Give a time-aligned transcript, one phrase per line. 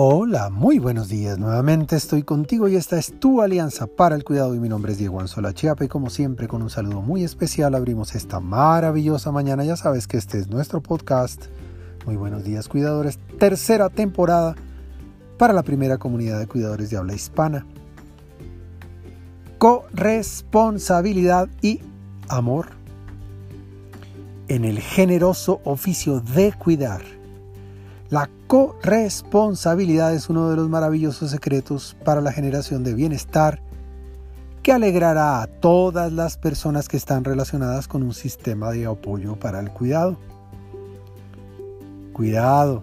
[0.00, 1.40] Hola, muy buenos días.
[1.40, 4.98] Nuevamente estoy contigo y esta es tu alianza para el cuidado y mi nombre es
[4.98, 9.64] Diego Anzola Chiapa y como siempre con un saludo muy especial abrimos esta maravillosa mañana.
[9.64, 11.46] Ya sabes que este es nuestro podcast.
[12.06, 13.18] Muy buenos días cuidadores.
[13.40, 14.54] Tercera temporada
[15.36, 17.66] para la primera comunidad de cuidadores de habla hispana.
[19.58, 21.80] Corresponsabilidad y
[22.28, 22.68] amor
[24.46, 27.17] en el generoso oficio de cuidar
[28.10, 33.60] la corresponsabilidad es uno de los maravillosos secretos para la generación de bienestar
[34.62, 39.60] que alegrará a todas las personas que están relacionadas con un sistema de apoyo para
[39.60, 40.16] el cuidado.
[42.14, 42.82] Cuidado.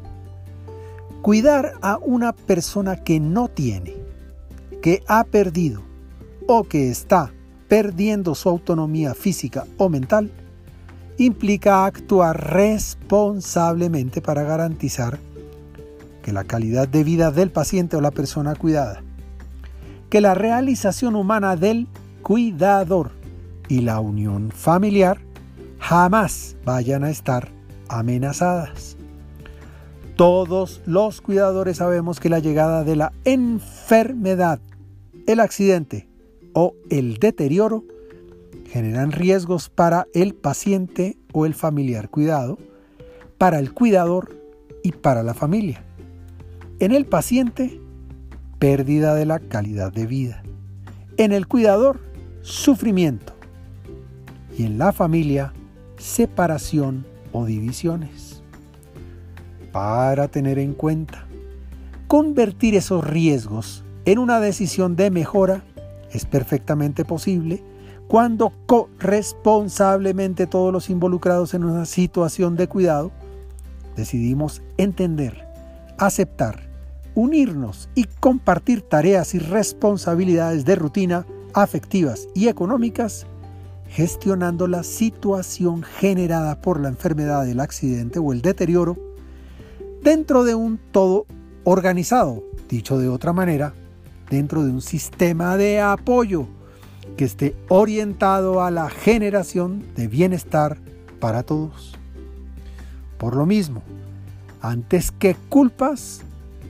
[1.21, 3.95] Cuidar a una persona que no tiene,
[4.81, 5.81] que ha perdido
[6.47, 7.31] o que está
[7.67, 10.31] perdiendo su autonomía física o mental
[11.17, 15.19] implica actuar responsablemente para garantizar
[16.21, 19.03] que la calidad de vida del paciente o la persona cuidada,
[20.09, 21.87] que la realización humana del
[22.21, 23.11] cuidador
[23.67, 25.19] y la unión familiar
[25.79, 27.49] jamás vayan a estar
[27.87, 28.97] amenazadas.
[30.15, 34.59] Todos los cuidadores sabemos que la llegada de la enfermedad,
[35.27, 36.07] el accidente
[36.53, 37.83] o el deterioro
[38.69, 42.57] generan riesgos para el paciente o el familiar cuidado,
[43.37, 44.35] para el cuidador
[44.83, 45.83] y para la familia.
[46.79, 47.79] En el paciente,
[48.59, 50.43] pérdida de la calidad de vida.
[51.17, 52.01] En el cuidador,
[52.41, 53.33] sufrimiento.
[54.57, 55.53] Y en la familia,
[55.97, 58.41] separación o divisiones.
[59.71, 61.27] Para tener en cuenta,
[62.07, 65.63] convertir esos riesgos en una decisión de mejora
[66.11, 67.63] es perfectamente posible
[68.07, 73.11] cuando corresponsablemente todos los involucrados en una situación de cuidado
[73.95, 75.47] decidimos entender,
[75.97, 76.69] aceptar,
[77.15, 83.25] unirnos y compartir tareas y responsabilidades de rutina afectivas y económicas,
[83.89, 88.97] gestionando la situación generada por la enfermedad, el accidente o el deterioro
[90.03, 91.25] dentro de un todo
[91.63, 93.73] organizado, dicho de otra manera,
[94.29, 96.47] dentro de un sistema de apoyo
[97.17, 100.77] que esté orientado a la generación de bienestar
[101.19, 101.95] para todos.
[103.17, 103.81] Por lo mismo,
[104.61, 106.21] antes que culpas,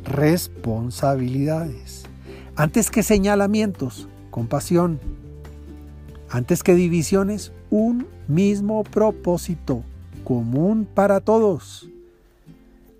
[0.05, 2.03] responsabilidades.
[2.55, 4.99] Antes que señalamientos, compasión.
[6.29, 9.83] Antes que divisiones, un mismo propósito
[10.23, 11.89] común para todos.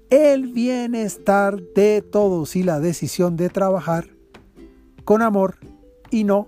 [0.10, 4.08] El bienestar de todos y la decisión de trabajar
[5.04, 5.58] con amor
[6.10, 6.48] y no